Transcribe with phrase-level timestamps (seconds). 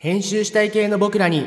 [0.00, 1.44] 編集したい系の僕らに。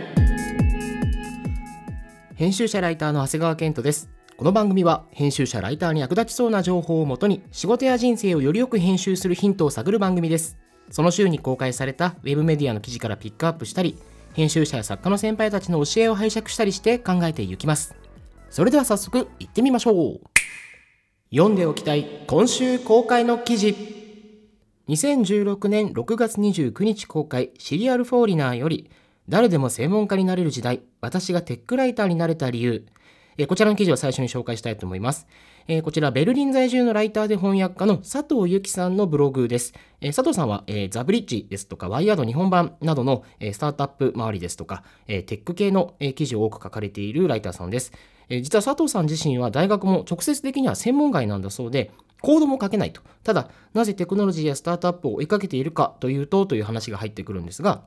[2.36, 4.10] 編集者ライターの長谷川健人です。
[4.36, 10.58] この番組は編集者ライターに役立ちそうな情報をもとに仕事や人生をよりよく編集するヒントを探る番組です。
[10.90, 13.98] その週に公開されたウェブメディアの記事からピックアップしたり
[14.34, 17.96] 編集者や作家の先輩たちの教えを拝借したりして考えていきます。
[18.50, 20.20] それでは早速行ってみましょう。
[21.34, 24.01] 読んでおきたい今週公開の記事。
[24.92, 28.92] 2016年6月29日公開シリアルフォーリナーより
[29.30, 32.86] 誰でも専門家になれる時代私がテックライターになれた理由
[33.38, 35.26] えこちらの記事を最初に紹介したいと思います。
[35.68, 39.74] えこちら、ベルリン在住のライターで翻訳家の佐藤由紀さんのブログです。
[40.02, 47.94] え佐藤さんは、えザ・ブリッジですとか、ワイヤード日本版などの、えスタートアップ周りですとか、えテック系の、え記事を多く書かれているライターさんです。
[48.30, 53.02] 実は佐藤さん自身は大学も直接的には専門外なんだそうで、コードも書けないと。
[53.24, 57.84] ただ、なぜテクノロジーやスタートアップを追いかけているかというと、という話が入ってくるんですが、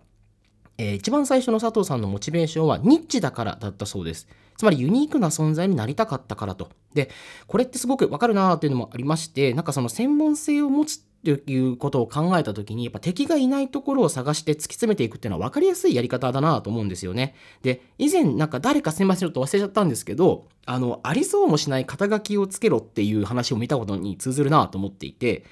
[0.76, 4.26] えー、一番最初の佐藤さんのモチベーションはニッチだからだったそうです。
[4.56, 6.68] つまりユニークな存在になりたかったからと。
[6.94, 7.10] で、
[7.46, 11.00] これってすごくわかるなーっていうのもありまして、なんかその専門性を持つ
[11.32, 17.34] っていうことを考えた時に、やっぱ敵がいないところを探して突き詰めていくっていうのは分かりやすいやり方だなと思うんですよね。
[17.62, 25.44] で、以前なんか誰かすいませんちょっと忘れちゃったんですけど、あの、ありそうもしない肩書きをつけろっていう話を見たことに通ずるなと思っていて、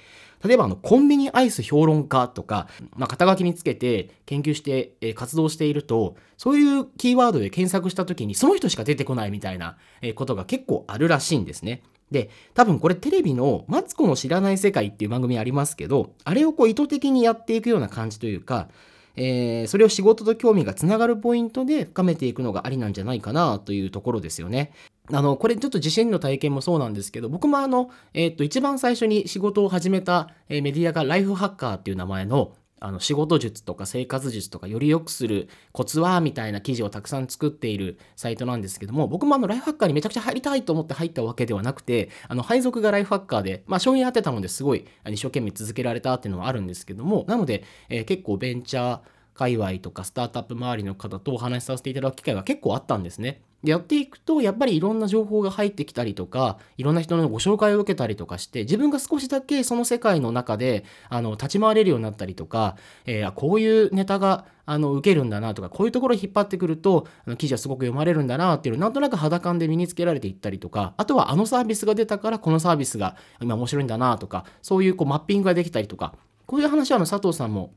[0.43, 9.77] 例えばあのコンビニアイス評論家とか、まあ、肩書きにつけて研究して、え活動しているとそういうキーワードで検索した時にその人しか出てこないみたいな
[10.15, 11.81] ことが結構あるらしいんですね。
[12.11, 18.69] で多分これテレビの「マツコの知らない世界」っていう番組ありますけどあれをこう意図的にやっていくような感じというか
[19.15, 24.71] えー、それを仕事と興味がつながるポイントで深めていくのがありなんじゃないかなというところですよね。
[25.11, 48.99] あの、これちょっと自身の体験もそうなんですけど、僕もあの、えっ、と、一番最初に仕事を始めた、えメディアがライフハッカーっていう名前の、あの仕事術とか生活術とかより良くするコツはみたいな記事をたくさん作っているサイトなんですけども僕もあのライフハッカーにめちゃくちゃ入りたいと思って入ったわけではなくてあの配属がライフハッカーでまあ承認当てたのですごい一生懸命続けられたっていうのはあるんですけどもなので、えー、結構ベンチャー
[49.33, 53.41] 界隈とかスタートアップ周りの方とお話しさせていただく機会が結構あったんですね。
[53.63, 62.75] でやっていくとやっぱりいろんな情報が入ってきたりとかいろんな人のご紹介を受けたりとかして自分が少しだけその世界の中であの立ち回れるようになったりとか、
[63.05, 76.15] えー、こういうネタがあの受けるんだなとかこういうところを引っ張ってくるとあの記事はすごく読まれるんだなっていうのなんとなく肌感で身につけられていったりとかあとはあのサービスが出たからこのサービスが今面白いんだなとかそういうこうマッピングができたりとか
[76.45, 77.73] こういう話はあの佐藤さんも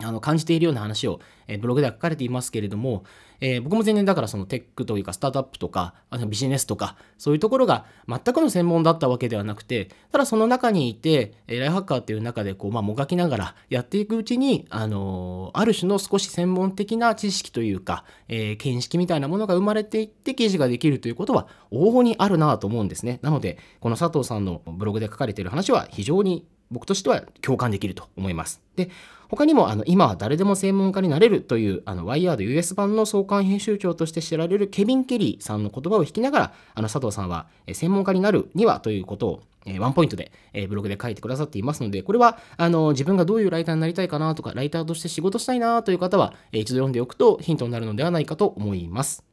[0.00, 3.04] あの感じているような話を、え、ブログでは書かれていますけれども、
[3.40, 23.18] えー、僕も全然だからそのテックというかスタートアップとかあのビジネスとかそういうところが全くの専門だったわけではなくてただその中にいて、えー、ライハッカーっていう中でこう、まあ、もがきながらやっていくうちに、あのー、ある種の少し専門的な知識というか、えー、見識みたいなものが生まれていって記事ができるということは往々にあるなと思うんですね。
[23.22, 28.60] なのでこの佐藤さんのブログで書かれている話は非常に僕としては共感できると思います。
[28.76, 28.90] で、
[29.28, 39.42] 他にもあの今は誰でも専門家になれるというあのワイヤード US 版の創刊編集長として知られるケビン・ケリーさんの言葉を引きながらあの佐藤さんは専門家になるにはということを
[39.78, 40.32] ワンポイントで
[40.68, 49.24] ブログで書いてくださっていますのでこれはあの自分がどういうライターになりたいかなとかライターとして仕事したいなという方は一度読んでおくとヒントになるのではないかと思います。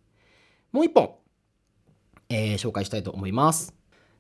[0.74, 1.16] もう一本、
[2.28, 3.75] えー、紹介したいと思います。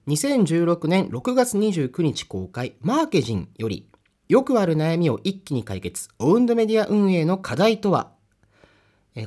[0.07, 3.89] 2016年6月29日公開、マーケジンより、
[4.29, 8.11] よくある悩みを一気に解決、オウンドメディア運営の課題とは？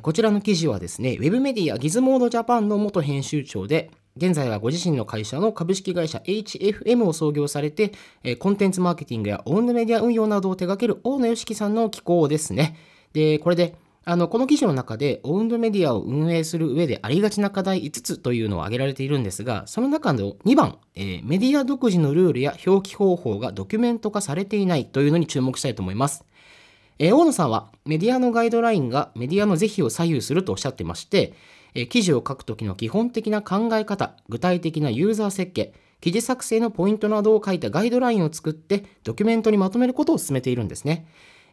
[0.01, 7.91] こちらの記事はですね、ウェブメディアギズモードジャパンの元編集長で、現在はご自身の会社の株式会社 HFM を創業されて、
[8.37, 12.77] コンテンツマーケティングやオウンドメディア運用などを手掛ける大野良樹さんの寄稿ですね。
[13.11, 13.75] で、これで
[14.09, 26.25] あの、この記事の中で、オウンドメディアを運営する上でありがちな課題5つというのを挙げられているんですが、その中の2番、えー、メディア独自のルールや表記方法がドキュメント化されていないというのに注目したいと思います。
[26.97, 31.35] えー、大野さんは、メディアのガイドラインがメディアの是非を左右するとおっしゃってまして、
[31.75, 35.71] えー、記事を書くときの基本的な考え方、具体的なユーザー設計、
[36.01, 41.05] 記事作成のポイントなどを書いたガイドラインを作ってドキュメントにまとめることを進めているんですね。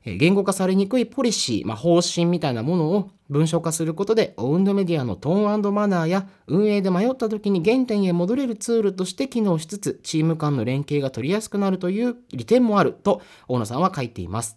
[0.04, 14.56] 言語化されにくいポリシー、まあ、方針みたいなものを文章化することで、オウンドメディアのトーンマナーや運営で迷った時に原点へ戻れるツールとして機能しつつ、チーム間の連携が取りやすくなるという利点もあると、大野さんは書いています。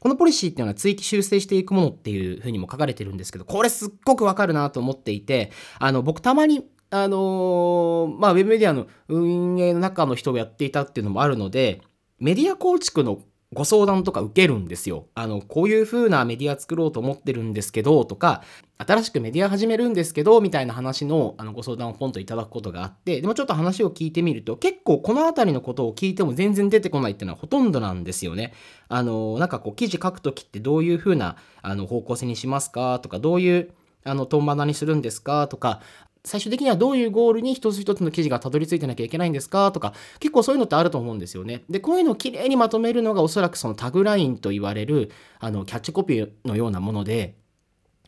[0.00, 11.82] このポリシーっていうのは追記修正していくものっていうふうにも書かれてるんですけど、これすっごくわかるなと思っていて、あの、僕たまにあのー、まあ、ウェブメディアの運営の中の人をやっていたっていうのもあるので、
[12.18, 13.20] メディア構築の
[13.54, 15.06] ご相談とか受けるんですよ。
[15.14, 18.42] あの、こういう風なメディア作ろうと思ってるんですけど、とか、
[18.76, 28.52] 新しくメディア始めるんですけど、みたいな話のあのご相談をポンといただくことがあって、でもちょっと話を聞いてみると、結構この辺りのことを聞いても全然出てこないっていうのはほとんどなんですよね。
[28.88, 33.00] あの、なんかこう、記事書くときってどういう風なあの方向性にしますか？
[33.00, 33.70] とか、どういう
[34.04, 35.48] あの、トンバナにするんですか？
[35.48, 35.80] とか、
[36.24, 41.64] 最終的にはどういうゴールに一つ一つの記事がたどり着いてなきゃいけないんですかとか、結構そういうのってあると思うんですよね。
[41.68, 47.36] で、こういうのをきれいにまとめるのがおそらくそのタグラインと言われる、あの、キャッチコピーのようなもので、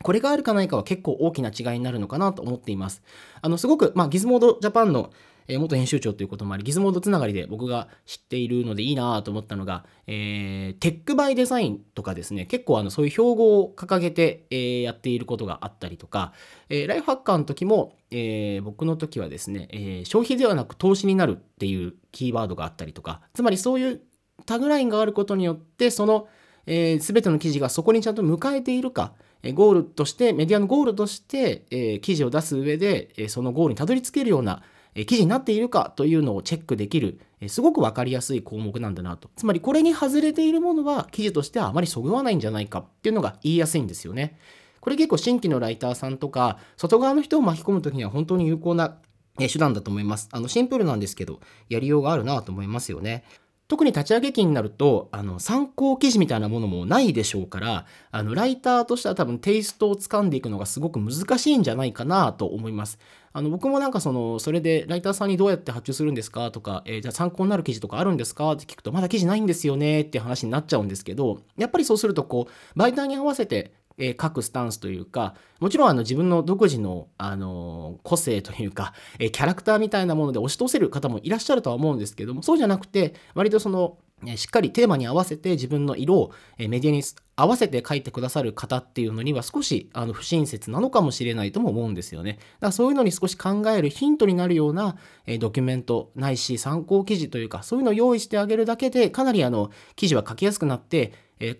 [0.03, 3.03] これがあるかないかは結構大きな違いになるのかなと思っています。
[3.41, 5.11] あの、すごく、まあ、ギズモードジャパンの
[5.47, 16.33] えー、元編集長ということもあり、ギズモードつながりで僕が知っているのでいいなと思ったのが、えー、テックバイデザインとかですね、結構あのそういう標語を掲げて、えー、やっていることがあったりとか、
[16.69, 24.01] えライフハッカーの時も、え僕の時はですね、え消費ではなく投資になるっていうキーワードがあったりとか、つまりそういう
[24.45, 26.27] タグラインがあることによって、その、
[26.65, 29.13] えー、全ての記事がそこにちゃんと迎えているか、
[29.53, 34.61] ゴールとして、メディアのゴールとして、え、記事を出す上で、え、そのゴールにたどり着けるような、
[34.93, 39.29] 記事になっているかというのをチェックできる、すごく分かりやすい項目なんだなと。
[39.35, 44.37] つまりこれに外れているものは記事としてはあまりそぐわないんじゃないかっていうのが言いやすいんですよね。
[44.79, 48.97] これ結構新規のライターさんとか、外側の人を巻き込むときには本当に有効な
[49.37, 50.27] 手段だと思います。
[50.31, 51.39] あのシンプルなんですけど、
[51.69, 53.23] やりようがあるなと思いますよね。
[53.71, 62.99] 特に立ち上げ期になると、あの、参考記事みたいなものもないでしょうから、あの、ライターとしては多分テイストを掴んでいくのがすごく難しいんじゃないかなと思います。
[63.31, 73.71] あの、僕もなんかその、それでライターさんにどうやって発注するんですかとか、えー、じゃあ参考になる記事とかあるんですかって聞くと、まだ記事ないんですよねって話になっちゃうんですけど、やっぱりそうするとこう、媒体に合わせて
[74.01, 83.97] えー、書スタンスというか、もちろんあの自分の独自の、あの、個性というか、えー、キャラクターみたいなもので押し通せる方もいらっしゃるとは思うんですけども、そうじゃなくて、割とその、
[84.35, 87.03] しっかりテーマに合わせて自分の色をメディアに
[87.35, 92.33] 合わせて書いてくださる方っていうのには少しあの不親切なのかもしれないとも思うんですよね。
[92.33, 94.95] だからそういうのに少し考えるヒントになるような
[95.39, 101.13] ドキュメントないし参考記事というかそういうのを用意してあげるだけでかなりあの記事は書きやすくなって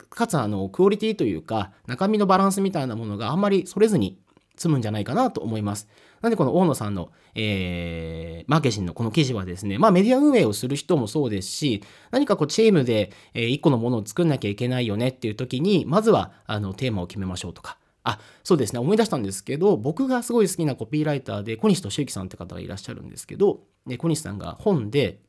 [0.10, 4.20] かつあのクオリティというか中身のバランスみたいなものがあんまりそれずに
[4.62, 5.88] 済むんじゃないかなと思います。
[6.22, 17.78] なんでこの大野さんの、えー、マーケティンのこの記事はですね、まあメディア運営をする人もそうですし、何かこうチームで、えー、一個のものを作んなきゃいけないよねっていう時に、まずはあのテーマを決めましょうとか。
[18.04, 25.20] あ、そうですね、思い出したんですけど、僕がすごい好きなコピーライターで、小西俊之さんって方がいらっしゃるんですけど、ね、小西さんが本で、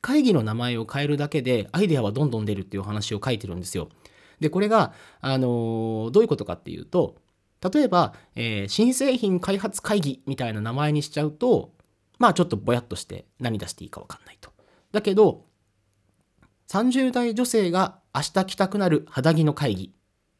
[0.00, 3.88] 会議の名前を変えるだけでアイデアはどんどん出るっていう話を書いてるんですよ。
[4.40, 7.16] で、これが、あのー、どういうことかっていうと、
[7.72, 11.72] 例えば、えー、新製品開発会議みたいな名前にしちゃうと、
[12.18, 14.50] まあちょっとぼやっとして何出していいかわかんないと。
[14.92, 15.46] だけど、
[16.68, 19.94] 30代女性が明日来たくなる肌着の会議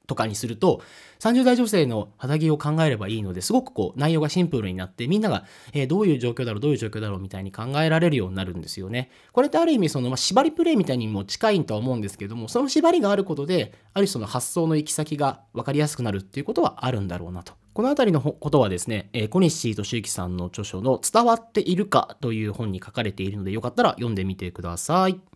[0.07, 0.83] とかにすると、
[1.21, 9.11] 30代女性の肌着を考えればいいので、すごくこう内容がシンプルになって、みんなが、えー、どういう状況だろう、どういう状況だろうみたいに考えられるようになるんですよね。
[9.33, 17.55] これってある意味、その、まあ、縛りプレイみたいにも近いとは思うんですけども、その縛りがあることで、ある種その発想の行き先が分かりやすくなるっていうことはあるんだろうなと。
[17.73, 25.34] このあたりのことはですね、えー、小西敏之さんの著書の伝わっているかという本に書かれているので、よかったら読んでみてください。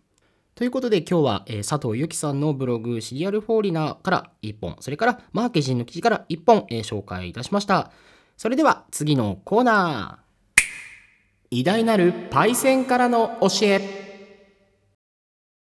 [0.59, 7.93] ということで今日は、えー、佐藤由紀さんのブログシリアルフォーリナーから1本、それからマーケジンの記事から1本、えー、紹介いたしました。
[8.35, 11.51] それでは次のコーナー。
[11.51, 14.09] 偉大なるパイセンからの教え。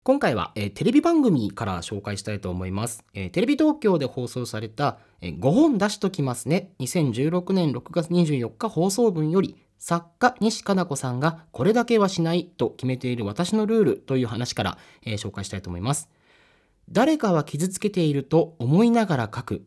[0.02, 3.06] 今回は、えー、テレビ番組から紹介したいと思います。
[3.14, 6.74] えー、テレビ東京で放送された、えー、5本出しときますね。
[6.80, 16.08] 2016年6月24日放送分より作家西加奈子さんがこれだけはしないと決めている私のルールという話から、えー、紹介したいと思います。
[16.90, 19.66] 誰かは傷つけていると思いながら書く。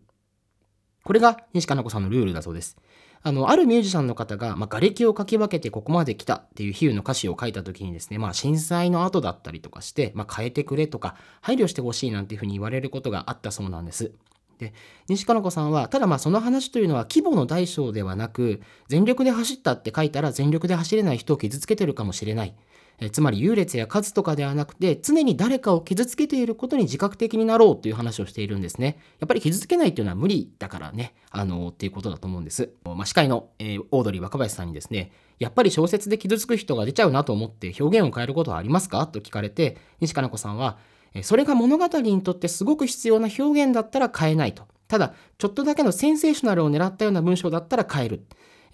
[1.03, 2.77] これが西加奈子さんのルールだそうです。
[3.21, 14.13] あの、あるミュージシャンの方が、まあ、瓦礫をかき分けてここまで来たっていう比喩の歌詞を書いた時にですね、まあ、震災の後だったりとかして、まあ、変えてくれとか、配慮してほしいなんていうふうに言われることがあったそうなんです。
[14.59, 14.73] で
[15.07, 22.55] 西加奈子さんはただまあその話というのは規模の大小ではなく全力で走ったって書いたら全力で走れない人を傷つけてるかもしれない。
[22.99, 28.97] えつまり優劣や数とかではなくて常に誰かを傷つけていることに自覚的になろうという話をしているんですね。
[29.19, 31.13] やっぱり傷つけないっていうのは無理だからね。
[31.29, 39.05] あのっていうことだと思うんです、まあ、司会の、えー、オードリー若林さんにですねやっぱり小説で傷つく人が出ちゃうなと思って表現を変えることはありますか？
[39.05, 40.79] と聞かれて西加奈子さんは
[41.23, 48.25] それが物語にとってすごく必要な表現だったら変えないとただ、ちょっとだけのセンセーショナルを狙ったような文章だったら変える。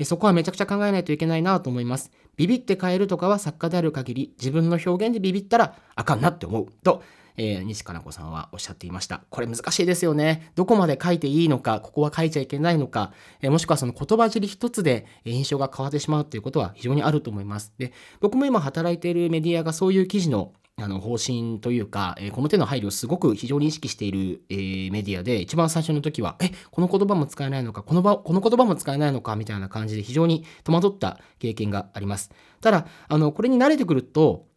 [0.04, 2.12] そこはめちゃくちゃ考えないといけないなと思います。
[2.36, 6.68] ビビって変えるとかは作家である限り、自分の表現でビビったらあかんなって思う。
[6.84, 7.04] と、
[7.36, 9.24] えー、西加奈子さんはおっしゃっていました。
[9.30, 10.52] これ難しいですよね。
[10.56, 17.74] どこまで書いていいのか、ここは書いちゃいけないのか、えー、もしくはその言葉尻一つで印象が変わってしまうっていうことは非常にあると思います。
[17.78, 32.32] で、僕も今働いているメディアがそういう記事のあの方針というか、えー、この手の配慮をすごく非常に意識している、えー、メディアで、一番最初の時は、え、この言葉も使えないのか、この場この言葉も使えないのか、みたいな感じで非常に戸惑った経験があります。
[32.60, 34.48] ただ、あの、これに慣れてくると、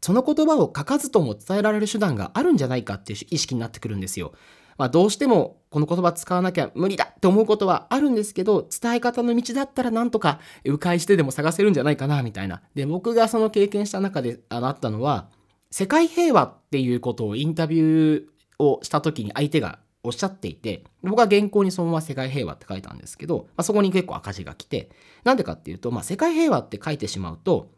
[0.00, 4.32] その言葉を書かずとも伝えられる手段があるんじゃないかっていう意識になってくるんですよ。
[4.76, 12.62] まあ、どうしてもこの言葉使わなきゃ無理だって思うことはあるんですけど、伝え方の道だったらなんとか迂回してでも探せるんじゃないかな、みたいな。
[12.74, 15.28] で、僕がその経験した中であったのは、
[15.70, 24.90] 世界平和っていうことをインタビューをした時に相手がおっしゃっていて、僕は原稿にそのまま世界平和って書いたんですけど、まあ、そこに結構赤字が来て、
[25.24, 27.70] なんでかっていうと、まあ、世界平和って書いてしまうと、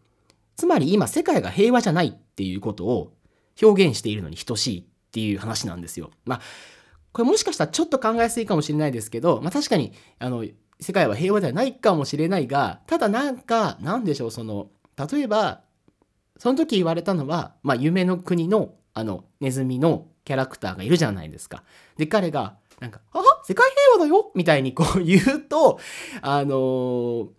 [0.57, 3.13] つまり今世界が平和じゃないっていうことを
[3.63, 6.11] 表現しているのに等しいっていう話なんですよ。
[6.25, 6.41] まあ、
[7.17, 10.45] これもしかしたらちょっと考えすいかもしれないですけど、まあ確かに、あの、
[10.81, 14.69] 世界は平和ではないかもしれないが、ただなんか、なんでしょう、その、
[15.11, 15.63] 例えば、
[16.37, 21.65] その時言われたのは、まあ、夢の国の、あの、ネズミのキャラクターがいるじゃないですか。
[21.97, 25.81] で、彼が、なんか、あ世界平和だよみたいにこう 言うと、
[26.21, 27.31] あの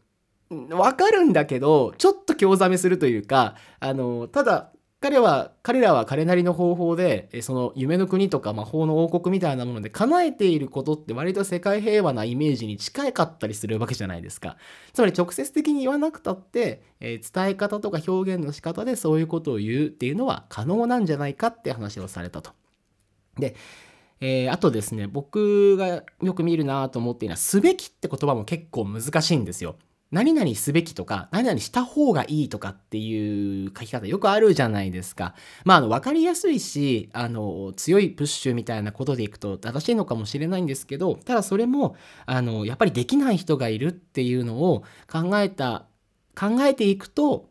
[0.49, 14.57] ー、わかるんだけど、ちょっと興ざめするというか、あの、ただ、彼は、彼らは彼なりの方法で、その夢の国とか魔法の王国みたいなもので叶えていることって割と世界平和なイメージに近かったりするわけじゃないですか。
[14.93, 22.51] つまり直接的に言わなくたって、えー、伝え方とか表現の仕方でそういうことを言うっていうのは可能なんじゃないかって話をされたと。
[23.37, 23.55] で、
[24.19, 29.75] えー、あとですね、僕がよく見るなと思っているのは、すべきって言葉も結構難しいんですよ。
[30.11, 35.35] 何々すべきとか、何々した方がいいとかっていう書き方よくあるじゃないですか。
[35.65, 41.95] まあ、あの、わかりやすいし、あの、強いプッシュみたいなことでいくと正しいのかもしれないんですけど、ただそれも、
[42.25, 45.87] あの、やっぱりできない人がいるっていうのを考えた、
[46.39, 47.49] 考えていくと、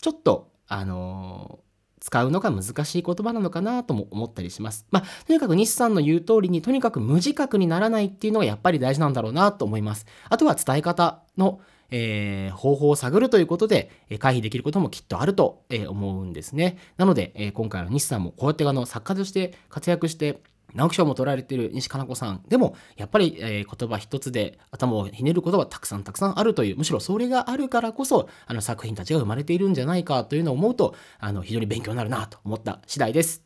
[0.00, 1.60] ちょっと、あの、
[2.04, 4.86] 使うのが難しい言葉なのかなとも思ったりします。
[4.90, 10.04] まあ、とにかく西さんの言う通りに、とにかく無自覚にならないっていうのがやっぱり大事なんだろうなと思います。
[10.28, 11.60] あとは伝え方の、
[11.90, 16.78] えー、方法を探るということで、え回避できることもきっとあると、え思うんですね。
[16.96, 20.40] なので、え今回の西さんもこうやってあの作家として活躍して
[20.74, 33.44] 直木賞も取られている西加奈子さんでもやっぱり、えー、言葉一つで頭をひねることはたくさんたくさんあるというむしろそれがあるからこそあの作品たちが生まれているんじゃないかというのを思うとあの非常に勉強になるなと思った次第です。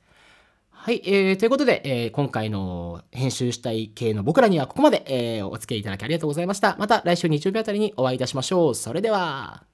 [0.80, 6.76] はい、えー、ということで、えー、今回の編集したい系の僕らにはここまで、えー、お付き合いいただきありがとうございました。
[6.78, 8.74] また来週日曜日あたりにお会いいたしましょう。
[8.74, 9.67] それでは。